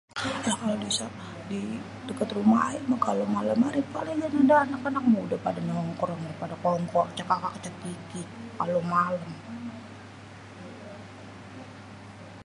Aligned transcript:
Ya 0.47 0.53
kalo 0.59 0.73
desa 0.83 1.05
kampung 1.17 1.41
di 1.49 1.61
deket 2.07 2.29
rumah 2.37 2.61
ayê 2.67 2.79
mêh, 2.89 3.01
kalo 3.07 3.23
malem 3.35 3.59
hari 3.67 3.81
paling 3.95 4.15
dah 4.21 4.29
tu 4.33 4.37
anak-anak 4.65 5.03
udêh 5.21 5.41
padê 5.45 5.61
nongkrong, 5.67 6.23
padê 6.39 6.55
kongko 6.65 7.01
cekakak-cekikik 7.17 8.27
kalo 8.59 8.77
malem. 8.93 9.31